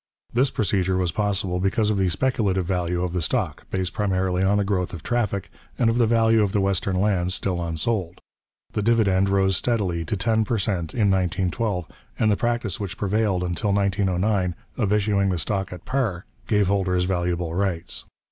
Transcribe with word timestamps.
This 0.33 0.49
procedure 0.49 0.97
was 0.97 1.11
possible 1.11 1.59
because 1.59 1.91
of 1.91 1.99
the 1.99 2.09
speculative 2.09 2.65
value 2.65 3.03
of 3.03 3.13
the 3.13 3.21
stock, 3.21 3.69
based 3.69 3.93
primarily 3.93 4.41
on 4.41 4.57
the 4.57 4.63
growth 4.63 4.93
of 4.95 5.03
traffic, 5.03 5.51
and 5.77 5.91
of 5.91 5.99
the 5.99 6.07
value 6.07 6.41
of 6.41 6.53
the 6.53 6.59
western 6.59 6.95
lands 6.99 7.35
still 7.35 7.61
unsold: 7.61 8.19
the 8.73 8.81
dividend 8.81 9.29
rose 9.29 9.57
steadily 9.57 10.03
to 10.05 10.17
ten 10.17 10.43
per 10.43 10.57
cent 10.57 10.95
in 10.95 11.11
1912, 11.11 11.85
and 12.17 12.31
the 12.31 12.35
practice 12.35 12.79
which 12.79 12.97
prevailed 12.97 13.43
until 13.43 13.73
1909 13.73 14.55
of 14.75 14.91
issuing 14.91 15.29
the 15.29 15.37
stock 15.37 15.71
at 15.71 15.85
par 15.85 16.25
gave 16.47 16.65
holders 16.65 17.03
valuable 17.03 17.53
rights. 17.53 18.05